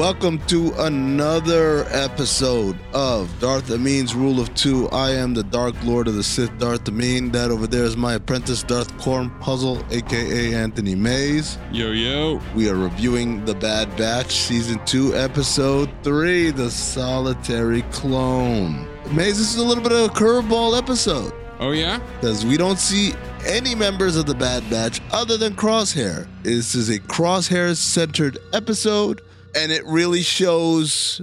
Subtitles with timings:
[0.00, 4.88] Welcome to another episode of Darth Amin's Rule of Two.
[4.88, 7.30] I am the Dark Lord of the Sith, Darth Amin.
[7.32, 11.58] That over there is my apprentice, Darth Corn Puzzle, aka Anthony Mays.
[11.70, 12.40] Yo, yo.
[12.54, 18.88] We are reviewing The Bad Batch, Season 2, Episode 3, The Solitary Clone.
[19.14, 22.00] Mays, this is a little bit of a curveball episode Oh, yeah?
[22.18, 23.12] because we don't see
[23.44, 26.26] any members of The Bad Batch other than Crosshair.
[26.42, 29.20] This is a Crosshair centered episode,
[29.54, 31.20] and it really shows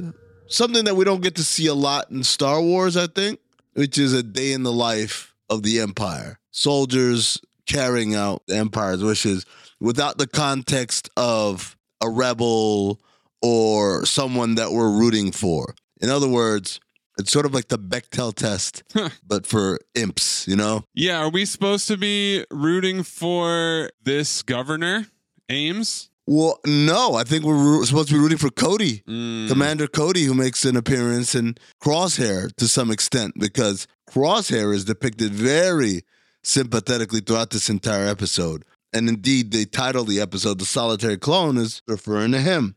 [0.47, 3.39] something that we don't get to see a lot in Star Wars, I think,
[3.73, 6.39] which is a day in the life of the Empire.
[6.51, 9.45] Soldiers carrying out the Empire's wishes
[9.79, 12.99] without the context of a rebel
[13.41, 15.75] or someone that we're rooting for.
[16.01, 16.79] In other words,
[17.19, 18.83] it's sort of like the Bechdel test,
[19.25, 20.83] but for imps, you know?
[20.93, 25.07] Yeah, are we supposed to be rooting for this governor,
[25.49, 26.09] Ames?
[26.29, 29.47] Well, no, I think we're supposed to be rooting for Cody, Mm.
[29.47, 35.33] Commander Cody, who makes an appearance in Crosshair to some extent, because Crosshair is depicted
[35.33, 36.01] very
[36.43, 38.65] sympathetically throughout this entire episode.
[38.93, 42.75] And indeed, they title the episode The Solitary Clone is referring to him.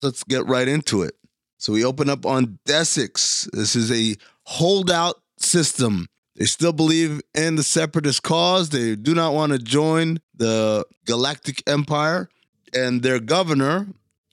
[0.00, 1.16] Let's get right into it.
[1.58, 3.48] So we open up on Desix.
[3.52, 6.06] This is a holdout system.
[6.36, 8.70] They still believe in the separatist cause.
[8.70, 12.28] They do not want to join the Galactic Empire.
[12.74, 13.88] And their governor,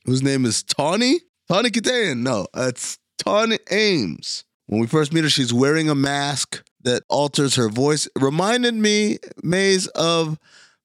[0.06, 2.18] whose name is Tawny, Tawny Kitayan.
[2.20, 4.44] No, it's Tawny Ames.
[4.68, 8.06] When we first meet her, she's wearing a mask that alters her voice.
[8.06, 10.38] It reminded me, Mays, of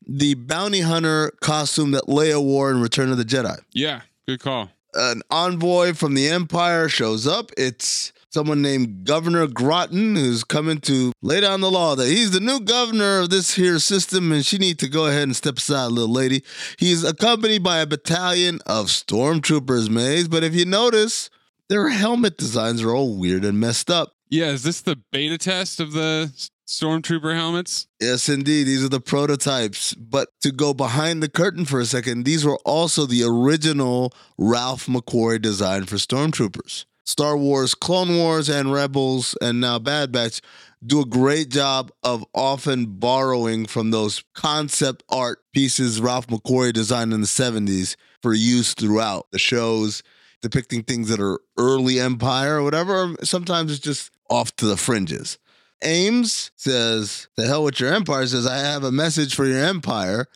[0.06, 4.71] the bounty hunter costume that Leia wore in Return of the Jedi Yeah, good call.
[4.94, 7.50] an envoy from the Empire shows up.
[7.56, 12.41] It's someone named Governor Groton who's coming to lay down the law that he's the
[12.41, 15.93] new governor of this here system and she need to go ahead and step aside,
[15.93, 16.43] little lady.
[16.77, 20.27] He's accompanied by a battalion of stormtroopers, Mays.
[20.27, 21.31] But if you notice,
[21.69, 24.15] their helmet designs are all weird and messed up.
[24.31, 26.33] Yeah, is this the beta test of the
[26.66, 27.87] stormtrooper helmets?
[28.01, 28.65] Yes, indeed.
[28.65, 29.95] These are the prototypes.
[29.95, 34.87] But to go behind the curtain for a second, these were also the original Ralph
[34.87, 36.84] McQuarrie design for Stormtroopers.
[37.04, 40.41] Star Wars, Clone Wars, and Rebels, and now Bad Batch
[40.87, 47.12] do a great job of often borrowing from those concept art pieces Ralph McQuarrie designed
[47.12, 50.03] in the 70s for use throughout the shows,
[50.42, 53.15] depicting things that are early Empire or whatever.
[53.22, 55.39] Sometimes it's just off to the fringes.
[55.83, 60.27] Ames says, The hell with your empire, says, I have a message for your empire.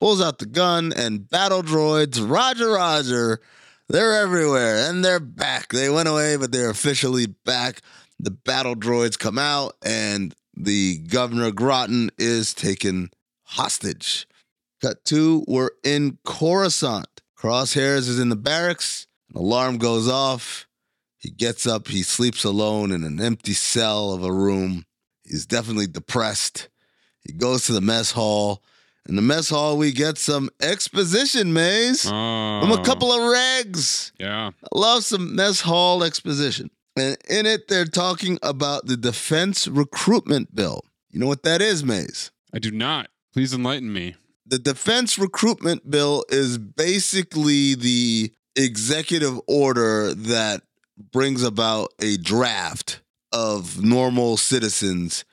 [0.00, 3.40] Pulls out the gun and battle droids, Roger, Roger.
[3.88, 5.68] They're everywhere and they're back.
[5.68, 7.80] They went away, but they're officially back.
[8.20, 13.10] The battle droids come out and the governor Groton is taken
[13.44, 14.26] hostage.
[14.82, 17.22] Cut two, we're in Coruscant.
[17.38, 19.06] Crosshairs is in the barracks.
[19.30, 20.66] An alarm goes off.
[21.16, 21.88] He gets up.
[21.88, 24.84] He sleeps alone in an empty cell of a room.
[25.24, 26.68] He's definitely depressed.
[27.22, 28.62] He goes to the mess hall
[29.08, 32.06] In the mess hall, we get some exposition, Mays.
[32.06, 32.84] Oh, From a oh.
[32.84, 34.12] couple of regs.
[34.18, 34.50] Yeah.
[34.62, 36.70] I love some mess hall exposition.
[36.94, 40.82] And in it, they're talking about the defense recruitment bill.
[41.10, 42.30] You know what that is, Mays?
[42.52, 43.08] I do not.
[43.32, 44.16] Please enlighten me.
[44.44, 50.62] The defense recruitment bill is basically the executive order that
[51.12, 53.00] brings about a draft
[53.32, 55.24] of normal citizens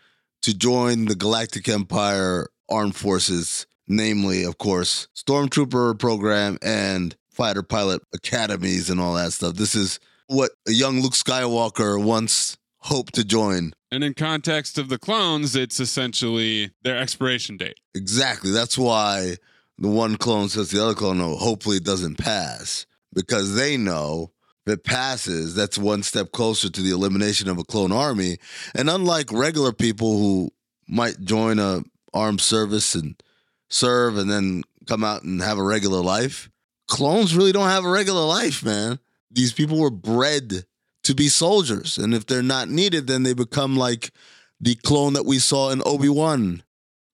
[0.44, 8.01] to join the Galactic Empire armed forces, namely, of course, stormtrooper program and fighter pilot
[8.13, 9.56] academies and all that stuff.
[9.56, 13.73] This is what a young Luke Skywalker once hoped to join.
[13.91, 17.79] And in context of the clones, it's essentially their expiration date.
[17.94, 18.51] Exactly.
[18.51, 19.38] That's why
[19.77, 22.85] the one clone says to the other clone, no, hopefully it doesn't pass.
[23.13, 24.31] Because they know
[24.65, 28.38] if it passes, that's one step closer to the elimination of a clone army.
[28.73, 30.51] And unlike regular people who
[30.88, 31.83] might join a
[32.15, 33.21] armed service and
[33.69, 36.50] serve and then come out and have a regular life,
[36.88, 39.00] clones really don't have a regular life, man.
[39.31, 40.65] These people were bred
[41.03, 41.97] to be soldiers.
[41.97, 44.12] And if they're not needed, then they become like
[44.59, 46.63] the clone that we saw in Obi-Wan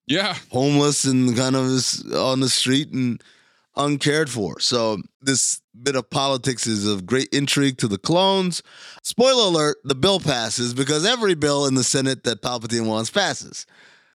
[0.08, 0.36] Yeah.
[0.52, 1.66] homeless and kind of
[2.16, 3.22] on the street and
[3.76, 4.60] uncared for.
[4.60, 8.62] So this bit of politics is of great intrigue to the clones.
[9.02, 13.66] Spoiler alert, the bill passes because every bill in the Senate that Palpatine wants passes.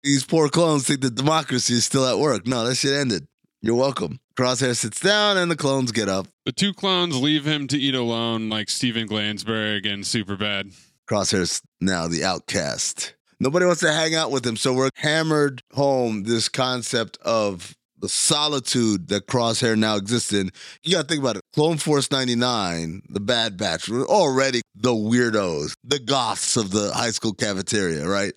[0.03, 2.47] These poor clones think that democracy is still at work.
[2.47, 3.27] No, that shit ended.
[3.63, 4.21] You're welcome.
[4.37, 6.29] Crosshair sits down and the clones get up.
[6.45, 10.75] The two clones leave him to eat alone, like Steven Glansberg and Superbad.
[11.09, 13.15] Crosshair's now the outcast.
[13.41, 18.09] Nobody wants to hang out with him, so we're hammered home this concept of the
[18.09, 20.51] solitude that Crosshair now exists in.
[20.83, 21.43] You gotta think about it.
[21.55, 27.11] Clone Force 99, the Bad Batch, were already the weirdos, the goths of the high
[27.11, 28.35] school cafeteria, right?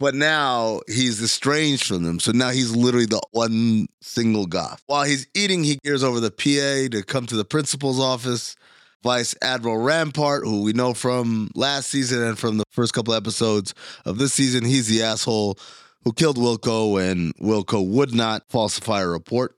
[0.00, 2.20] But now he's estranged from them.
[2.20, 4.82] So now he's literally the one single goth.
[4.86, 8.56] While he's eating, he gears over the PA to come to the principal's office.
[9.02, 13.74] Vice Admiral Rampart, who we know from last season and from the first couple episodes
[14.04, 15.58] of this season, he's the asshole
[16.04, 19.54] who killed Wilco, and Wilco would not falsify a report.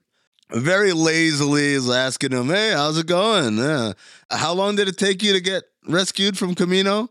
[0.49, 3.59] Very lazily is asking him, "Hey, how's it going?
[3.59, 3.93] Uh,
[4.29, 7.09] how long did it take you to get rescued from Kamino?"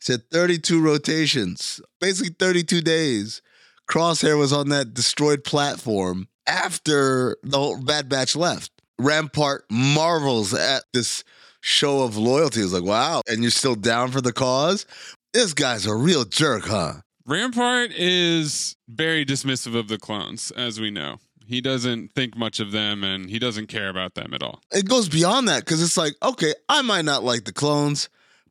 [0.00, 3.42] He said 32 rotations, basically 32 days.
[3.88, 8.72] Crosshair was on that destroyed platform after the whole Bad Batch left.
[8.98, 11.22] Rampart marvels at this
[11.60, 12.60] show of loyalty.
[12.60, 14.86] He's like, wow, and you're still down for the cause?
[15.32, 16.94] This guy's a real jerk, huh?
[17.26, 21.18] Rampart is very dismissive of the clones, as we know.
[21.44, 24.60] He doesn't think much of them and he doesn't care about them at all.
[24.72, 28.08] It goes beyond that because it's like, okay, I might not like the clones,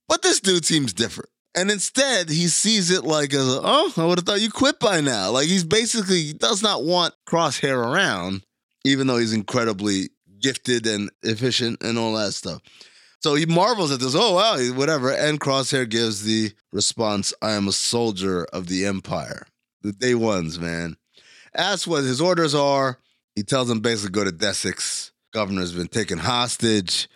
[0.08, 1.30] but this dude seems different.
[1.56, 5.00] And instead, he sees it like, a, oh, I would have thought you quit by
[5.00, 5.32] now.
[5.32, 8.44] Like he's basically he does not want Crosshair around,
[8.84, 10.10] even though he's incredibly
[10.42, 12.62] gifted and efficient and all that stuff.
[13.20, 14.16] So he marvels at this.
[14.16, 15.12] Oh wow, whatever.
[15.12, 19.48] And Crosshair gives the response: "I am a soldier of the Empire."
[19.82, 20.98] The day ones, man.
[21.56, 23.00] Asks what his orders are.
[23.36, 25.12] He tells him basically go to Desix.
[25.34, 27.08] Governor's been taken hostage.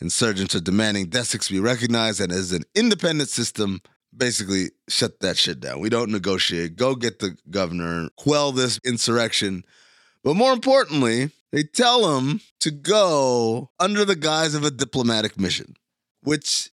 [0.00, 3.80] Insurgents are demanding Desix be recognized and as an independent system.
[4.16, 5.80] Basically, shut that shit down.
[5.80, 6.76] We don't negotiate.
[6.76, 9.64] Go get the governor, quell this insurrection.
[10.22, 15.74] But more importantly, they tell him to go under the guise of a diplomatic mission,
[16.22, 16.70] which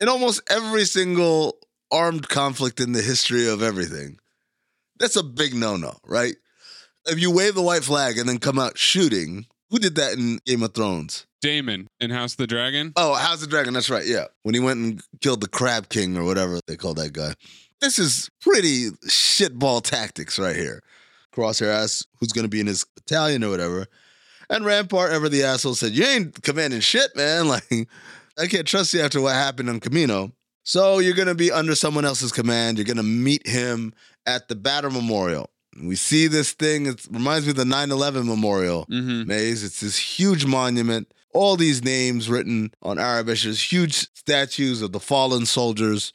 [0.00, 1.58] in almost every single
[1.90, 4.18] armed conflict in the history of everything,
[4.98, 6.36] that's a big no no, right?
[7.06, 10.40] If you wave the white flag and then come out shooting, who did that in
[10.46, 11.26] Game of Thrones?
[11.40, 12.92] Daemon in House of the Dragon.
[12.96, 14.26] Oh, House of the Dragon, that's right, yeah.
[14.42, 17.34] When he went and killed the Crab King or whatever they call that guy.
[17.80, 20.82] This is pretty shitball tactics right here.
[21.34, 23.86] Crosshair asks who's going to be in his battalion or whatever.
[24.50, 27.46] And Rampart, ever the asshole, said, You ain't commanding shit, man.
[27.48, 27.88] Like,
[28.38, 30.32] I can't trust you after what happened on Kamino.
[30.62, 32.78] So you're going to be under someone else's command.
[32.78, 33.92] You're going to meet him
[34.26, 35.50] at the Batter Memorial.
[35.82, 36.86] We see this thing.
[36.86, 39.28] It reminds me of the 9 11 Memorial Mm-hmm.
[39.28, 39.62] Mays.
[39.64, 41.12] It's this huge monument.
[41.32, 43.38] All these names written on Arabic.
[43.40, 46.12] There's huge statues of the fallen soldiers,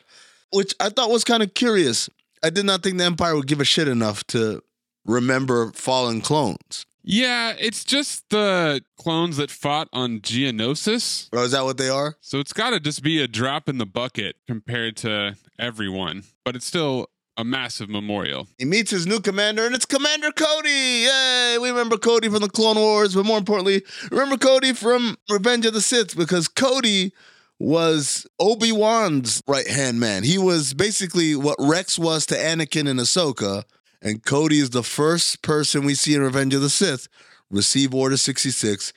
[0.52, 2.10] which I thought was kind of curious.
[2.44, 4.62] I did not think the Empire would give a shit enough to
[5.06, 6.86] remember fallen clones.
[7.08, 11.30] Yeah, it's just the clones that fought on Geonosis.
[11.32, 12.16] Or is that what they are?
[12.20, 16.56] So it's got to just be a drop in the bucket compared to everyone, but
[16.56, 18.48] it's still a massive memorial.
[18.58, 20.70] He meets his new commander, and it's Commander Cody.
[20.70, 21.58] Yay!
[21.60, 25.74] We remember Cody from the Clone Wars, but more importantly, remember Cody from Revenge of
[25.74, 27.12] the Sith because Cody
[27.60, 30.24] was Obi Wan's right hand man.
[30.24, 33.64] He was basically what Rex was to Anakin and Ahsoka,
[34.02, 37.08] And Cody is the first person we see in Revenge of the Sith
[37.50, 38.92] receive Order 66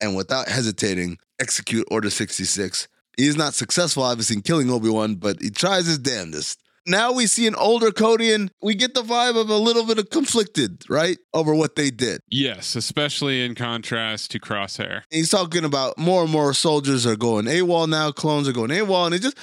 [0.00, 2.88] and without hesitating execute Order 66.
[3.16, 6.60] He's not successful, obviously, in killing Obi Wan, but he tries his damnedest.
[6.86, 9.98] Now we see an older Cody, and we get the vibe of a little bit
[9.98, 12.20] of conflicted, right, over what they did.
[12.30, 15.02] Yes, especially in contrast to Crosshair.
[15.10, 19.06] He's talking about more and more soldiers are going AWOL now, clones are going AWOL,
[19.06, 19.38] and he just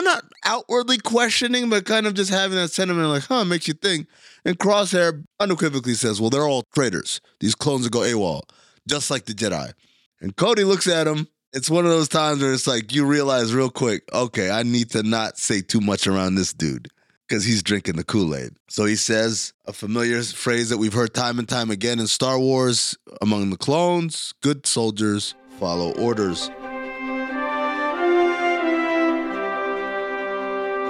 [0.00, 4.08] not outwardly questioning, but kind of just having that sentiment like, huh, makes you think.
[4.44, 7.20] And Crosshair unequivocally says, well, they're all traitors.
[7.40, 8.42] These clones will go AWOL,
[8.88, 9.72] just like the Jedi.
[10.20, 11.28] And Cody looks at him.
[11.56, 14.90] It's one of those times where it's like you realize real quick, okay, I need
[14.90, 16.88] to not say too much around this dude
[17.26, 18.50] because he's drinking the Kool Aid.
[18.68, 22.38] So he says a familiar phrase that we've heard time and time again in Star
[22.38, 26.50] Wars among the clones good soldiers follow orders.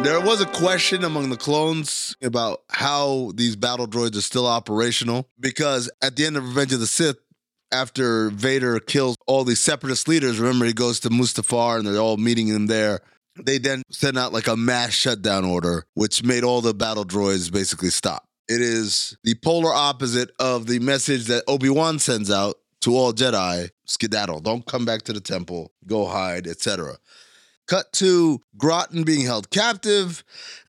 [0.02, 5.28] There was a question among the clones about how these battle droids are still operational
[5.38, 7.18] because at the end of Revenge of the Sith,
[7.72, 12.16] after Vader kills all these separatist leaders, remember he goes to Mustafar and they're all
[12.16, 13.00] meeting him there.
[13.44, 17.52] They then sent out like a mass shutdown order, which made all the battle droids
[17.52, 18.24] basically stop.
[18.48, 23.12] It is the polar opposite of the message that Obi Wan sends out to all
[23.12, 26.96] Jedi: skedaddle, don't come back to the temple, go hide, etc.
[27.66, 30.22] Cut to Groton being held captive.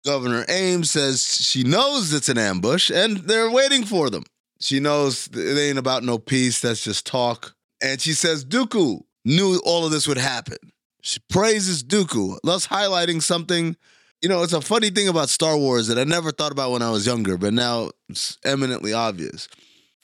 [0.04, 4.24] Governor Ames says she knows it's an ambush and they're waiting for them.
[4.60, 7.56] She knows it ain't about no peace, that's just talk.
[7.82, 10.58] And she says Dooku knew all of this would happen.
[11.02, 13.76] She praises Dooku, thus highlighting something.
[14.22, 16.82] You know, it's a funny thing about Star Wars that I never thought about when
[16.82, 19.48] I was younger, but now it's eminently obvious.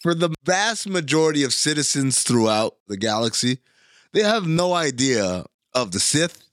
[0.01, 3.59] For the vast majority of citizens throughout the galaxy,
[4.13, 6.43] they have no idea of the Sith.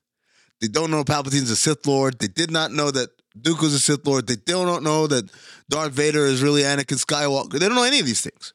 [0.60, 2.18] They don't know Palpatine's a Sith Lord.
[2.18, 3.10] They did not know that
[3.42, 4.26] Dooku's a Sith Lord.
[4.26, 5.30] They still don't know that
[5.68, 7.52] Darth Vader is really Anakin Skywalker.
[7.52, 8.52] They don't know any of these things.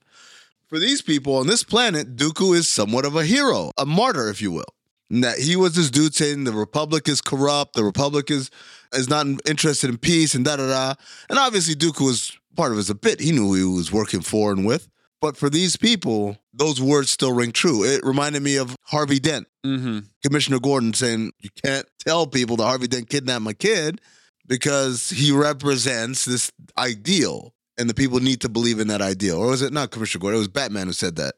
[0.68, 4.42] For these people on this planet, Dooku is somewhat of a hero, a martyr, if
[4.42, 4.66] you will.
[5.10, 8.50] And that he was this dude saying the Republic is corrupt, the Republic is
[8.94, 10.94] is not interested in peace, and da da da.
[11.30, 13.20] And obviously, Dooku was part of it as a bit.
[13.20, 14.88] He knew who he was working for and with.
[15.22, 17.84] But for these people, those words still ring true.
[17.84, 20.00] It reminded me of Harvey Dent, Mm-hmm.
[20.24, 24.00] Commissioner Gordon, saying, You can't tell people that Harvey Dent kidnapped my kid
[24.48, 29.38] because he represents this ideal and the people need to believe in that ideal.
[29.38, 30.38] Or was it not Commissioner Gordon?
[30.38, 31.36] It was Batman who said that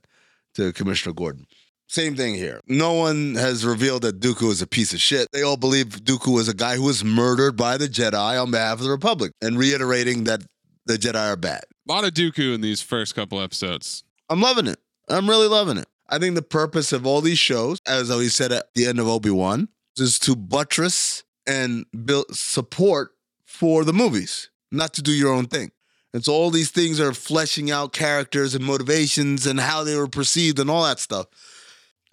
[0.56, 1.46] to Commissioner Gordon.
[1.90, 2.60] Same thing here.
[2.68, 5.30] No one has revealed that Dooku is a piece of shit.
[5.32, 8.80] They all believe Dooku was a guy who was murdered by the Jedi on behalf
[8.80, 10.42] of the Republic and reiterating that
[10.86, 11.64] the Jedi are bad.
[11.88, 14.04] A lot of Dooku in these first couple episodes.
[14.30, 14.80] I'm loving it.
[15.08, 15.88] I'm really loving it.
[16.10, 19.08] I think the purpose of all these shows, as we said at the end of
[19.08, 23.12] Obi Wan, is to buttress and build support
[23.46, 25.72] for the movies, not to do your own thing.
[26.13, 30.08] And so all these things are fleshing out characters and motivations and how they were
[30.08, 31.27] perceived and all that stuff.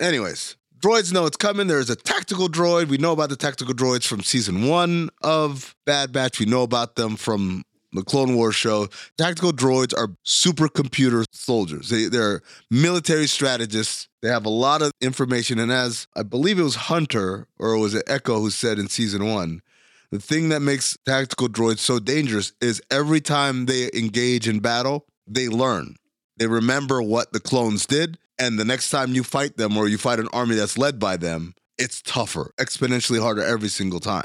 [0.01, 1.67] Anyways, droids know it's coming.
[1.67, 2.89] There's a tactical droid.
[2.89, 6.39] We know about the tactical droids from season one of Bad Batch.
[6.39, 7.65] We know about them from
[7.95, 8.89] the Clone Wars show.
[9.17, 11.89] Tactical droids are supercomputer soldiers.
[11.89, 14.09] They, they're military strategists.
[14.23, 15.59] They have a lot of information.
[15.59, 19.27] And as I believe it was Hunter or was it Echo who said in season
[19.27, 19.63] one,
[20.11, 25.07] the thing that makes tactical droids so dangerous is every time they engage in battle,
[25.27, 25.97] they learn.
[26.37, 28.19] They remember what the clones did.
[28.39, 31.17] And the next time you fight them or you fight an army that's led by
[31.17, 34.25] them, it's tougher, exponentially harder every single time.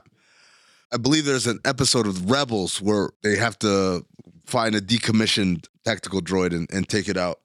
[0.92, 4.06] I believe there's an episode of Rebels where they have to
[4.46, 7.40] find a decommissioned tactical droid and, and take it out.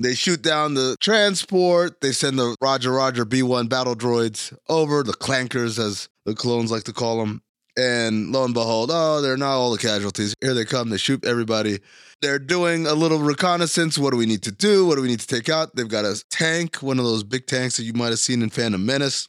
[0.00, 2.00] They shoot down the transport.
[2.00, 6.84] They send the Roger Roger B1 battle droids over, the clankers, as the clones like
[6.84, 7.42] to call them.
[7.76, 10.34] And lo and behold, oh, they're not all the casualties.
[10.40, 10.90] Here they come.
[10.90, 11.78] They shoot everybody.
[12.20, 13.96] They're doing a little reconnaissance.
[13.96, 14.86] What do we need to do?
[14.86, 15.76] What do we need to take out?
[15.76, 18.50] They've got a tank, one of those big tanks that you might have seen in
[18.50, 19.28] Phantom Menace.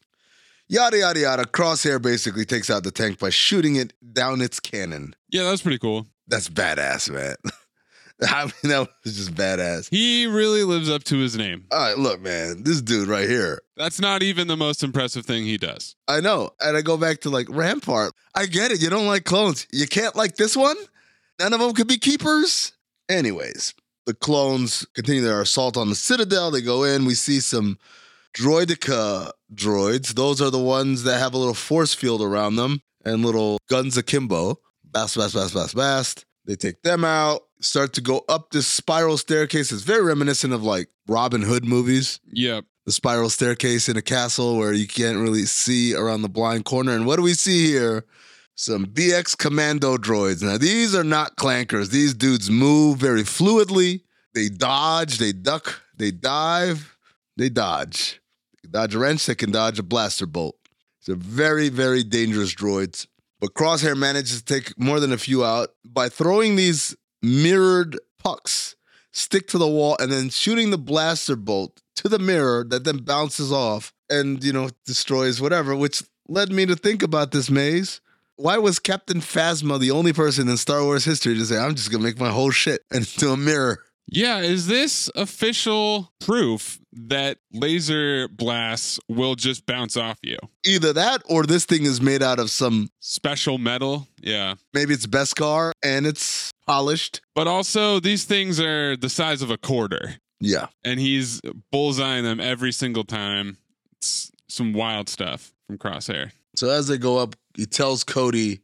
[0.71, 1.43] Yada, yada, yada.
[1.45, 5.15] Crosshair basically takes out the tank by shooting it down its cannon.
[5.29, 6.05] Yeah, that was pretty cool.
[6.27, 7.35] That's badass, man.
[8.21, 9.89] I mean, that was just badass.
[9.89, 11.65] He really lives up to his name.
[11.71, 13.61] All right, look, man, this dude right here.
[13.77, 15.95] That's not even the most impressive thing he does.
[16.07, 16.51] I know.
[16.61, 18.13] And I go back to like Rampart.
[18.35, 18.79] I get it.
[18.79, 19.65] You don't like clones.
[19.71, 20.77] You can't like this one?
[21.39, 22.73] None of them could be keepers?
[23.09, 23.73] Anyways,
[24.05, 26.51] the clones continue their assault on the Citadel.
[26.51, 27.05] They go in.
[27.05, 27.79] We see some
[28.37, 30.13] droideka droids.
[30.13, 33.97] Those are the ones that have a little force field around them and little guns
[33.97, 34.59] akimbo.
[34.83, 36.25] Bast, bast, bast, bast, bast.
[36.45, 39.71] They take them out, start to go up this spiral staircase.
[39.71, 42.19] It's very reminiscent of like Robin Hood movies.
[42.31, 42.65] Yep.
[42.85, 46.93] The spiral staircase in a castle where you can't really see around the blind corner.
[46.93, 48.05] And what do we see here?
[48.59, 50.43] some BX Commando droids.
[50.43, 51.91] Now, these are not clankers.
[51.91, 54.01] These dudes move very fluidly.
[54.33, 56.97] They dodge, they duck, they dive,
[57.37, 58.21] they dodge.
[58.69, 60.55] They dodge a wrench, they can dodge a blaster bolt.
[61.05, 63.07] They're very, very dangerous droids.
[63.39, 68.75] But Crosshair manages to take more than a few out by throwing these mirrored pucks,
[69.11, 72.97] stick to the wall, and then shooting the blaster bolt to the mirror that then
[72.97, 78.01] bounces off and, you know, destroys whatever, which led me to think about this Mays.
[78.35, 81.91] Why was Captain Phasma the only person in Star Wars history to say, I'm just
[81.91, 83.79] going to make my whole shit into a mirror?
[84.07, 90.37] Yeah, is this official proof that laser blasts will just bounce off you?
[90.65, 94.07] Either that or this thing is made out of some, Special metal?
[94.21, 94.55] Yeah.
[94.73, 97.21] maybe it's Beskar and it's polished.
[97.35, 100.67] But also, these things are the size of a quarter, Yeah.
[100.83, 101.41] and he's
[101.73, 103.57] bullseyeing them every single time.
[103.97, 106.31] It's some wild stuff from Crosshair.
[106.55, 108.61] So as they go up, he tells Cody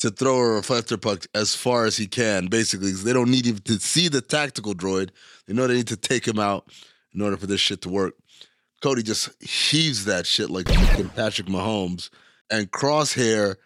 [0.00, 3.46] to throw a reflector puck as far as he can, basically, 'cause they don't need
[3.46, 5.10] him to see the tactical droid.
[5.46, 6.68] They know they need to take him out
[7.14, 8.14] in order for this shit to work.
[8.82, 12.10] Cody just heaves that shit like fucking Patrick Mahomes.
[12.50, 13.56] And Crosshair,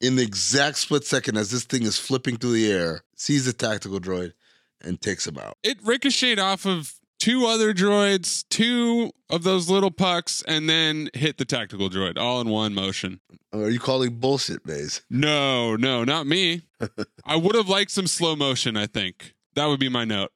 [0.00, 3.52] in the exact split second as this thing is flipping through the air, sees the
[3.52, 4.32] tactical droid
[4.80, 5.56] and takes him out.
[5.64, 11.38] It ricocheted off of two other droids, two of those little pucks, and then hit
[11.38, 13.20] the tactical droid all in one motion.
[13.52, 15.02] Oh, are you calling bullshit, Mays?
[15.10, 16.62] No, no, not me.
[17.24, 19.34] I would have liked some slow motion, I think.
[19.54, 20.30] That would be my note.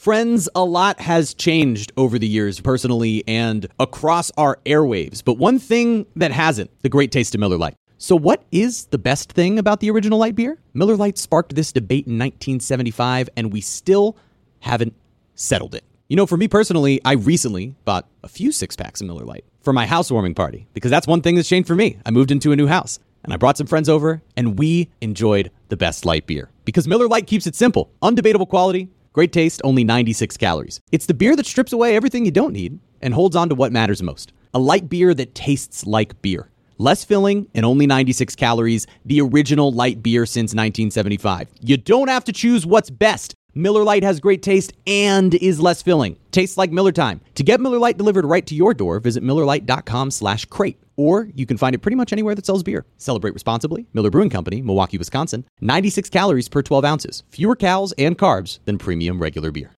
[0.00, 5.22] Friends, a lot has changed over the years, personally and across our airwaves.
[5.22, 7.74] But one thing that hasn't the great taste of Miller Lite.
[7.98, 10.58] So, what is the best thing about the original light beer?
[10.72, 14.16] Miller Lite sparked this debate in 1975, and we still
[14.60, 14.94] haven't
[15.34, 15.84] settled it.
[16.08, 19.44] You know, for me personally, I recently bought a few six packs of Miller Lite
[19.60, 21.98] for my housewarming party because that's one thing that's changed for me.
[22.06, 25.50] I moved into a new house and I brought some friends over and we enjoyed
[25.68, 29.84] the best light beer because Miller Lite keeps it simple, undebatable quality, great taste, only
[29.84, 30.80] 96 calories.
[30.92, 33.72] It's the beer that strips away everything you don't need and holds on to what
[33.72, 34.32] matters most.
[34.54, 36.50] A light beer that tastes like beer.
[36.78, 41.48] Less filling and only 96 calories, the original light beer since 1975.
[41.60, 43.34] You don't have to choose what's best.
[43.54, 46.16] Miller Lite has great taste and is less filling.
[46.30, 47.20] Tastes like Miller time.
[47.34, 50.80] To get Miller Lite delivered right to your door, visit MillerLite.com slash crate.
[50.96, 52.84] Or you can find it pretty much anywhere that sells beer.
[52.98, 53.86] Celebrate responsibly.
[53.94, 55.44] Miller Brewing Company, Milwaukee, Wisconsin.
[55.60, 57.22] 96 calories per 12 ounces.
[57.30, 59.72] Fewer calories and carbs than premium regular beer.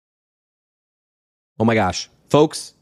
[1.58, 2.08] Oh my gosh.
[2.30, 2.74] Folks,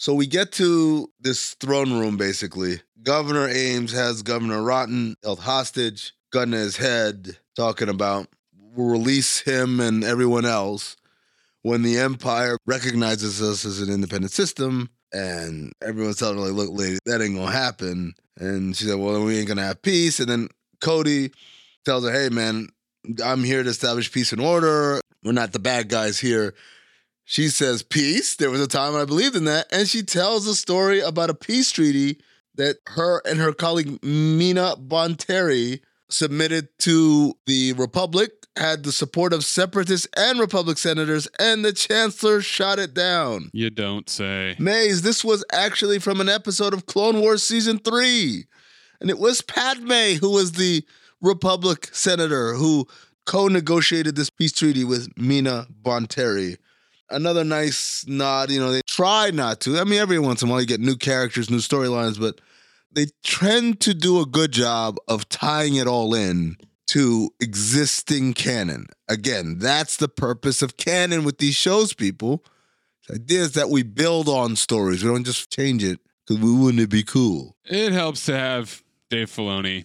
[0.00, 2.80] So we get to this throne room basically.
[3.02, 8.26] Governor Ames has Governor Rotten held hostage, gun to his head, talking about
[8.58, 10.96] we'll release him and everyone else
[11.60, 14.88] when the Empire recognizes us as an independent system.
[15.12, 18.14] And everyone's telling her, like, look, lady, that ain't gonna happen.
[18.38, 20.18] And she said, Well, then we ain't gonna have peace.
[20.18, 20.48] And then
[20.80, 21.30] Cody
[21.84, 22.68] tells her, Hey man,
[23.22, 24.98] I'm here to establish peace and order.
[25.22, 26.54] We're not the bad guys here.
[27.30, 28.34] She says peace.
[28.34, 29.68] There was a time when I believed in that.
[29.70, 32.18] And she tells a story about a peace treaty
[32.56, 39.44] that her and her colleague Mina Bonteri submitted to the Republic, had the support of
[39.44, 43.48] separatist and Republic senators, and the Chancellor shot it down.
[43.52, 44.56] You don't say.
[44.58, 48.44] Maze, this was actually from an episode of Clone Wars Season 3.
[49.00, 50.82] And it was Padme who was the
[51.20, 52.88] Republic senator who
[53.24, 56.56] co-negotiated this peace treaty with Mina Bonteri.
[57.10, 59.78] Another nice nod, you know, they try not to.
[59.78, 62.40] I mean, every once in a while you get new characters, new storylines, but
[62.92, 66.56] they tend to do a good job of tying it all in
[66.88, 68.86] to existing canon.
[69.08, 72.44] Again, that's the purpose of canon with these shows, people.
[73.08, 75.04] The idea is that we build on stories.
[75.04, 77.56] We don't just change it because we wouldn't it be cool.
[77.64, 79.84] It helps to have Dave Filoni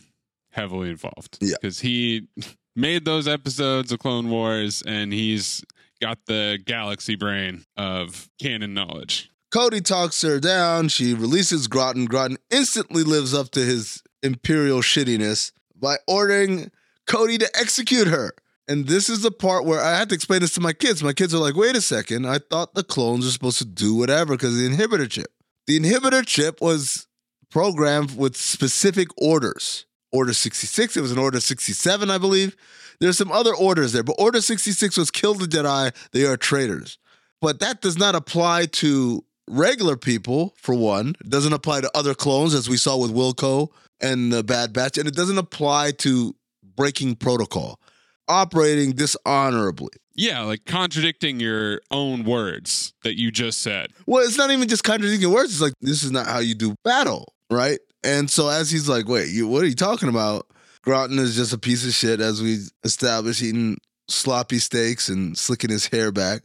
[0.49, 1.38] heavily involved.
[1.41, 1.55] Yeah.
[1.61, 2.27] Because he
[2.75, 5.63] made those episodes of Clone Wars and he's
[6.05, 9.31] got the galaxy brain of canon knowledge.
[9.51, 10.87] Cody talks her down.
[10.87, 12.05] She releases Groton.
[12.05, 16.69] Groton instantly lives up to his imperial shittiness by ordering
[17.07, 18.35] Cody to execute her.
[18.67, 21.01] And this is the part where I had to explain this to my kids.
[21.01, 22.27] My kids are like, wait a second.
[22.27, 25.33] I thought the clones were supposed to do whatever because the inhibitor chip.
[25.65, 27.07] The inhibitor chip was
[27.49, 29.87] programmed with specific orders.
[30.15, 32.56] Order 66, it was an Order 67, I believe.
[32.99, 36.97] There's some other orders there, but Order 66 was kill the Jedi, they are traitors.
[37.41, 41.15] But that does not apply to regular people, for one.
[41.19, 44.97] It doesn't apply to other clones, as we saw with Wilco and the Bad Batch,
[44.97, 46.34] and it doesn't apply to
[46.75, 47.80] breaking protocol,
[48.28, 49.91] operating dishonorably.
[50.15, 53.91] Yeah, like contradicting your own words that you just said.
[54.06, 55.51] Well, it's not even just contradicting your words.
[55.51, 57.80] It's like this is not how you do battle, right?
[58.05, 60.47] And so as he's like, "Wait, you, what are you talking about?"
[60.83, 65.71] Groton is just a piece of shit, as we established, eating sloppy steaks and slicking
[65.71, 66.43] his hair back.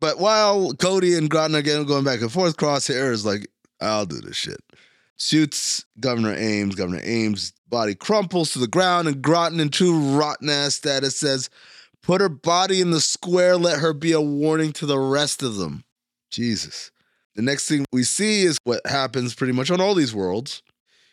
[0.00, 3.46] But while Cody and Groton are going back and forth, Crosshair is like,
[3.78, 4.60] "I'll do this shit."
[5.18, 6.74] Shoots Governor Ames.
[6.74, 11.50] Governor Ames' body crumples to the ground, and Groton, in true rotten ass status, says,
[12.02, 13.58] "Put her body in the square.
[13.58, 15.84] Let her be a warning to the rest of them."
[16.30, 16.90] Jesus.
[17.34, 20.62] The next thing we see is what happens pretty much on all these worlds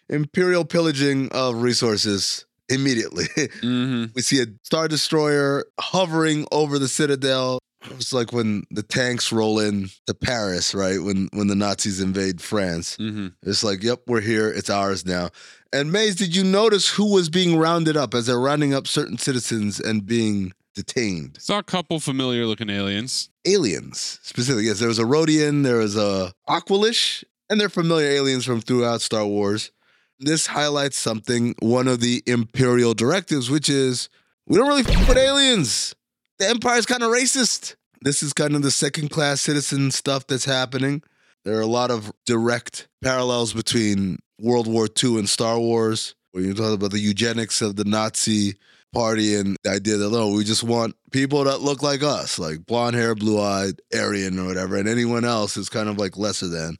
[0.10, 3.26] imperial pillaging of resources immediately.
[3.64, 4.06] Mm-hmm.
[4.16, 7.60] we see a Star Destroyer hovering over the Citadel.
[7.92, 11.02] It's like when the tanks roll in to Paris, right?
[11.02, 12.96] When when the Nazis invade France.
[12.98, 13.28] Mm-hmm.
[13.44, 14.50] It's like, yep, we're here.
[14.50, 15.30] It's ours now.
[15.74, 19.18] And Mays, did you notice who was being rounded up as they're rounding up certain
[19.18, 21.38] citizens and being detained?
[21.42, 23.30] Saw a couple familiar looking aliens.
[23.46, 24.66] aliens specifically.
[24.68, 29.02] Yes, there was a Rodian, there was a Aqualish, and they're familiar aliens from throughout
[29.02, 29.72] Star Wars.
[30.20, 34.10] This highlights something, one of the Imperial directives, which is
[34.48, 35.96] we don't really f with aliens.
[36.40, 37.76] The Empire's kind of racist.
[38.02, 41.02] This is kind of the second class citizen stuff that's happening.
[41.46, 46.44] There are a lot of direct parallels between World War II and Star Wars, where
[46.44, 48.56] you talk about the eugenics of the Nazi
[48.94, 52.66] party and the idea that, oh, we just want people that look like us, like
[52.66, 56.48] blonde hair, blue eyed, Aryan, or whatever, and anyone else is kind of like lesser
[56.48, 56.78] than.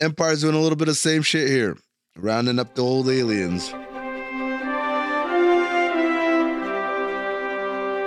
[0.00, 1.76] Empire's doing a little bit of same shit here,
[2.16, 3.72] rounding up the old aliens.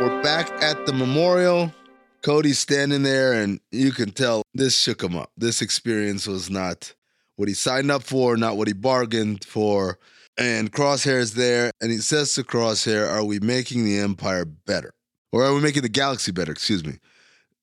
[0.01, 1.73] We're back at the memorial.
[2.21, 5.31] Cody's standing there, and you can tell this shook him up.
[5.37, 6.93] This experience was not
[7.35, 9.99] what he signed up for, not what he bargained for.
[10.37, 14.93] And Crosshair's there, and he says to Crosshair, Are we making the Empire better?
[15.31, 16.51] Or are we making the galaxy better?
[16.51, 16.99] Excuse me.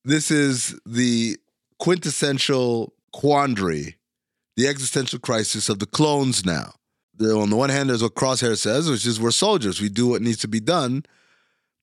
[0.04, 1.36] This is the
[1.78, 3.96] quintessential quandary,
[4.56, 6.74] the existential crisis of the clones now.
[7.16, 10.08] The- on the one hand, there's what Crosshair says, which is we're soldiers, we do
[10.08, 11.04] what needs to be done.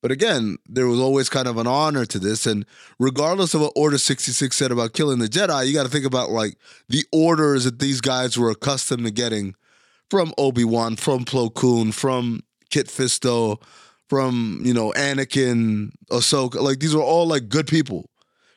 [0.02, 2.46] But again, there was always kind of an honor to this.
[2.46, 2.66] And
[3.00, 6.30] regardless of what Order 66 said about killing the Jedi, you got to think about
[6.30, 6.56] like
[6.88, 9.56] the orders that these guys were accustomed to getting
[10.10, 13.62] from Obi-Wan, from Plo Koon, from Kit Fisto,
[14.08, 16.62] from, you know, Anakin, Ahsoka.
[16.62, 18.10] Like these were all like good people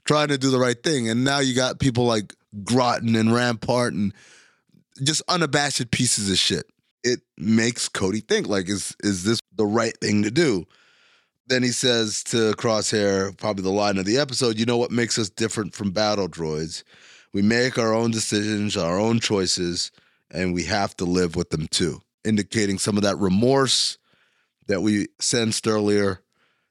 [0.04, 1.08] trying to do the right thing.
[1.08, 4.12] And now you got people like Groton and Rampart and
[5.02, 6.66] just unabashed pieces of shit.
[7.04, 10.66] It makes Cody think like, is is this the right thing to do?
[11.46, 15.18] Then he says to Crosshair, probably the line of the episode, you know what makes
[15.18, 16.84] us different from battle droids?
[17.32, 19.90] We make our own decisions, our own choices,
[20.30, 23.98] and we have to live with them too, indicating some of that remorse
[24.66, 26.20] that we sensed earlier.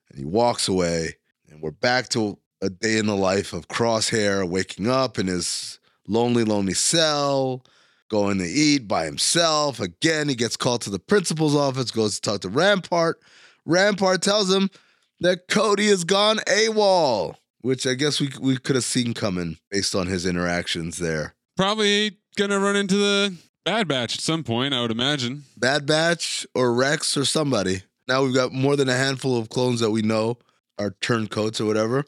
[0.09, 1.17] And he walks away,
[1.49, 5.79] and we're back to a day in the life of Crosshair waking up in his
[6.07, 7.63] lonely, lonely cell,
[8.09, 9.79] going to eat by himself.
[9.79, 13.19] Again, he gets called to the principal's office, goes to talk to Rampart.
[13.65, 14.69] Rampart tells him
[15.21, 19.95] that Cody has gone AWOL, which I guess we we could have seen coming based
[19.95, 21.35] on his interactions there.
[21.55, 25.43] Probably gonna run into the Bad Batch at some point, I would imagine.
[25.55, 27.83] Bad Batch or Rex or somebody.
[28.07, 30.39] Now we've got more than a handful of clones that we know
[30.79, 32.03] are turncoats or whatever.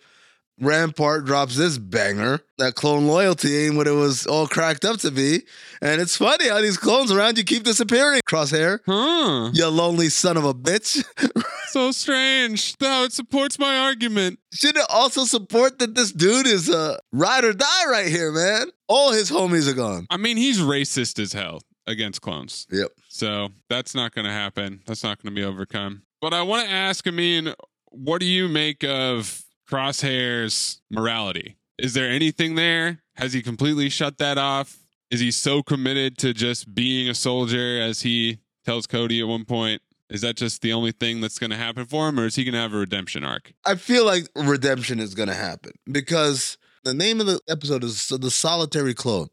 [0.63, 2.39] Rampart drops this banger.
[2.57, 5.41] That clone loyalty ain't what it was all cracked up to be.
[5.81, 8.21] And it's funny how these clones around you keep disappearing.
[8.29, 9.51] Crosshair, Huh.
[9.53, 11.03] you lonely son of a bitch.
[11.73, 12.75] So strange.
[12.79, 14.37] How it supports my argument.
[14.53, 18.67] Should it also support that this dude is a ride or die right here, man?
[18.87, 20.05] All his homies are gone.
[20.11, 22.67] I mean, he's racist as hell against clones.
[22.71, 22.91] Yep.
[23.09, 24.81] So that's not going to happen.
[24.85, 26.03] That's not going to be overcome.
[26.21, 27.51] But I want to ask, I mean,
[27.89, 29.42] what do you make of
[29.73, 31.57] Crosshair's morality?
[31.79, 33.01] Is there anything there?
[33.15, 34.77] Has he completely shut that off?
[35.09, 39.45] Is he so committed to just being a soldier as he tells Cody at one
[39.45, 39.81] point?
[40.11, 42.43] Is that just the only thing that's going to happen for him, or is he
[42.43, 43.51] going to have a redemption arc?
[43.65, 48.09] I feel like redemption is going to happen because the name of the episode is
[48.09, 49.29] The Solitary Clone.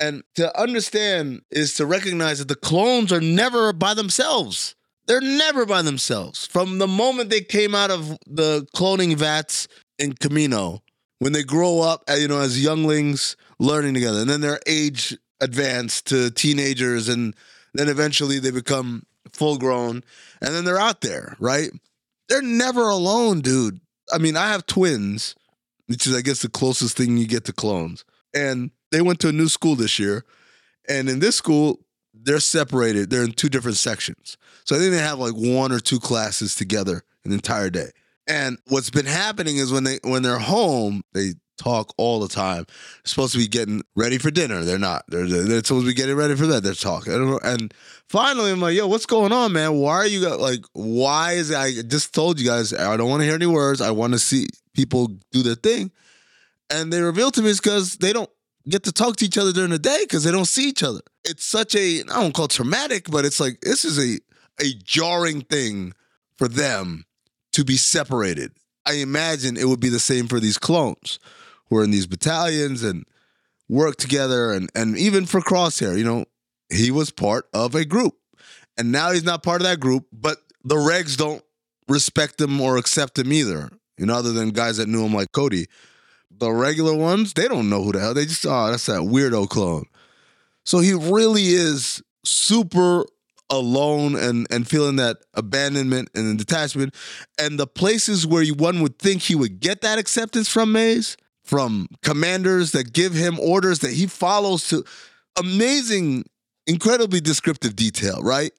[0.00, 4.74] And to understand is to recognize that the clones are never by themselves.
[5.10, 6.46] They're never by themselves.
[6.46, 9.66] From the moment they came out of the cloning vats
[9.98, 10.82] in Kamino,
[11.18, 15.18] when they grow up, uh, you know, as younglings learning together, and then their age
[15.40, 17.34] advance to teenagers, and
[17.74, 20.04] then eventually they become full grown,
[20.40, 21.70] and then they're out there, right?
[22.28, 23.80] They're never alone, dude.
[24.12, 25.34] I mean, I have twins,
[25.88, 28.04] which is, I guess, the closest thing you get to clones.
[28.32, 30.24] And they went to a new school this year.
[30.88, 31.80] And in this school,
[32.22, 33.10] they're separated.
[33.10, 34.36] They're in two different sections.
[34.64, 37.90] So I think they have like one or two classes together an entire day.
[38.26, 42.64] And what's been happening is when they when they're home, they talk all the time.
[42.66, 44.62] They're supposed to be getting ready for dinner.
[44.64, 45.04] They're not.
[45.08, 46.62] They're, they're supposed to be getting ready for that.
[46.62, 47.38] They're talking.
[47.42, 47.74] And
[48.08, 49.74] finally, I'm like, yo, what's going on, man?
[49.74, 50.64] Why are you like?
[50.72, 51.56] Why is it?
[51.56, 53.80] I just told you guys I don't want to hear any words.
[53.80, 55.90] I want to see people do their thing.
[56.70, 58.30] And they revealed to me it's because they don't
[58.68, 61.00] get to talk to each other during the day because they don't see each other.
[61.24, 64.20] It's such a I don't call it traumatic, but it's like this is a
[64.62, 65.94] a jarring thing
[66.36, 67.04] for them
[67.52, 68.52] to be separated.
[68.86, 71.18] I imagine it would be the same for these clones
[71.68, 73.04] who are in these battalions and
[73.68, 76.24] work together and and even for Crosshair, you know,
[76.70, 78.14] he was part of a group.
[78.78, 81.42] And now he's not part of that group, but the regs don't
[81.88, 83.68] respect him or accept him either.
[83.98, 85.66] You know, other than guys that knew him like Cody.
[86.40, 88.14] The regular ones, they don't know who the hell.
[88.14, 89.84] They just, oh, that's that weirdo clone.
[90.64, 93.04] So he really is super
[93.50, 96.94] alone and and feeling that abandonment and detachment.
[97.38, 101.16] And the places where you, one would think he would get that acceptance from Mays,
[101.44, 104.84] from commanders that give him orders that he follows to
[105.38, 106.24] amazing,
[106.66, 108.52] incredibly descriptive detail, right?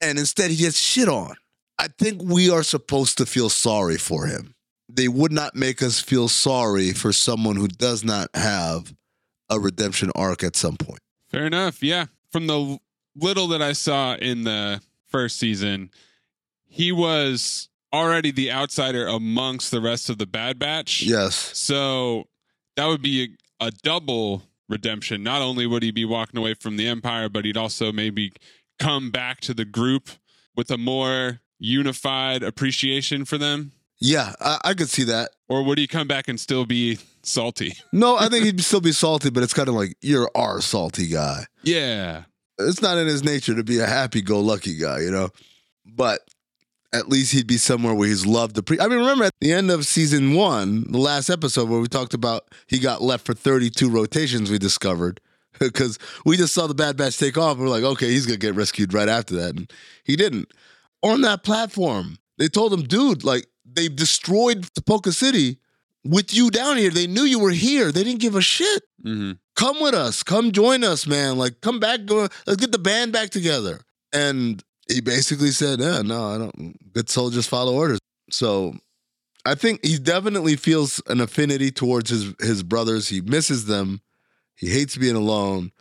[0.00, 1.34] And instead he gets shit on.
[1.78, 4.54] I think we are supposed to feel sorry for him.
[4.94, 8.94] They would not make us feel sorry for someone who does not have
[9.48, 11.00] a redemption arc at some point.
[11.30, 11.82] Fair enough.
[11.82, 12.06] Yeah.
[12.30, 12.78] From the
[13.16, 15.90] little that I saw in the first season,
[16.64, 21.02] he was already the outsider amongst the rest of the Bad Batch.
[21.02, 21.34] Yes.
[21.36, 22.24] So
[22.76, 25.22] that would be a, a double redemption.
[25.22, 28.32] Not only would he be walking away from the Empire, but he'd also maybe
[28.78, 30.08] come back to the group
[30.56, 33.72] with a more unified appreciation for them.
[34.02, 35.30] Yeah, I, I could see that.
[35.48, 37.74] Or would he come back and still be salty?
[37.92, 41.06] No, I think he'd still be salty, but it's kind of like you're our salty
[41.06, 41.46] guy.
[41.62, 42.24] Yeah.
[42.58, 45.28] It's not in his nature to be a happy-go-lucky guy, you know.
[45.86, 46.20] But
[46.92, 48.56] at least he'd be somewhere where he's loved.
[48.56, 51.80] The pre- I mean, remember at the end of season one, the last episode where
[51.80, 54.50] we talked about he got left for 32 rotations.
[54.50, 55.20] We discovered
[55.60, 57.56] because we just saw the Bad Batch take off.
[57.56, 59.72] And we're like, okay, he's gonna get rescued right after that, and
[60.04, 60.50] he didn't.
[61.02, 65.58] On that platform, they told him, dude, like they've destroyed Tipoca City
[66.04, 66.90] with you down here.
[66.90, 67.92] They knew you were here.
[67.92, 68.82] They didn't give a shit.
[69.04, 69.32] Mm-hmm.
[69.54, 70.22] Come with us.
[70.22, 71.38] Come join us, man.
[71.38, 72.06] Like, come back.
[72.06, 72.28] Go.
[72.46, 73.80] Let's get the band back together.
[74.12, 76.92] And he basically said, "Yeah, no, I don't.
[76.92, 77.98] Good soldiers follow orders."
[78.30, 78.74] So,
[79.44, 83.08] I think he definitely feels an affinity towards his his brothers.
[83.08, 84.00] He misses them.
[84.54, 85.72] He hates being alone.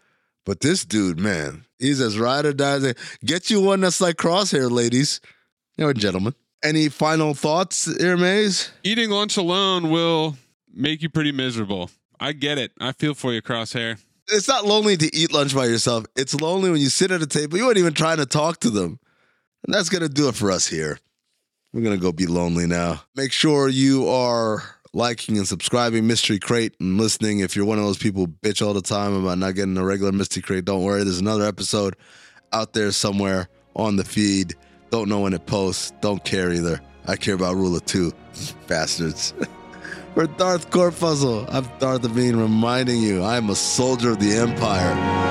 [0.45, 2.93] But this dude, man, he's as ride or die.
[3.23, 5.21] Get you one that's like Crosshair, ladies.
[5.77, 6.33] You know, gentlemen.
[6.63, 8.71] Any final thoughts, Hermes?
[8.83, 10.37] Eating lunch alone will
[10.71, 11.89] make you pretty miserable.
[12.19, 12.71] I get it.
[12.79, 13.99] I feel for you, Crosshair.
[14.27, 16.05] It's not lonely to eat lunch by yourself.
[16.15, 17.57] It's lonely when you sit at a table.
[17.57, 18.99] You aren't even trying to talk to them.
[19.65, 20.99] And that's going to do it for us here.
[21.73, 23.01] We're going to go be lonely now.
[23.15, 27.39] Make sure you are liking and subscribing Mystery Crate and listening.
[27.39, 29.83] If you're one of those people who bitch all the time about not getting a
[29.83, 31.03] regular Mystery Crate, don't worry.
[31.03, 31.95] There's another episode
[32.53, 34.55] out there somewhere on the feed.
[34.91, 35.93] Don't know when it posts.
[36.01, 36.81] Don't care either.
[37.07, 38.11] I care about Rule of Two,
[38.67, 39.33] bastards.
[40.13, 45.30] For Darth Corpuscle, I'm Darth Aveen reminding you I am a soldier of the Empire.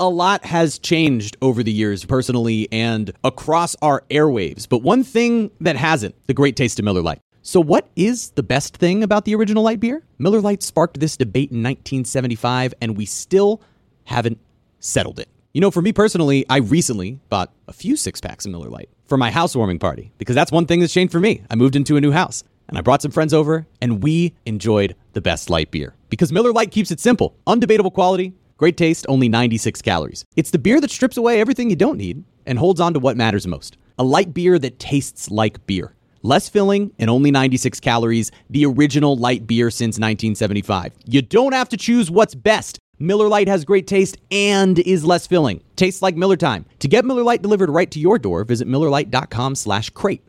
[0.00, 4.68] A lot has changed over the years, personally and across our airwaves.
[4.68, 7.20] But one thing that hasn't the great taste of Miller Lite.
[7.42, 10.02] So, what is the best thing about the original light beer?
[10.18, 13.62] Miller Lite sparked this debate in 1975, and we still
[14.04, 14.38] haven't
[14.80, 15.28] settled it.
[15.54, 18.90] You know, for me personally, I recently bought a few six packs of Miller Lite
[19.06, 21.42] for my housewarming party because that's one thing that's changed for me.
[21.50, 24.94] I moved into a new house and I brought some friends over and we enjoyed
[25.14, 29.28] the best light beer because Miller Lite keeps it simple, undebatable quality, great taste, only
[29.30, 30.26] 96 calories.
[30.36, 33.16] It's the beer that strips away everything you don't need and holds on to what
[33.16, 33.78] matters most.
[33.98, 35.94] A light beer that tastes like beer.
[36.22, 40.92] Less filling and only 96 calories, the original light beer since 1975.
[41.06, 42.78] You don't have to choose what's best.
[42.98, 45.62] Miller Lite has great taste and is less filling.
[45.76, 46.66] Tastes like Miller time.
[46.80, 50.22] To get Miller Lite delivered right to your door, visit MillerLite.com slash crate.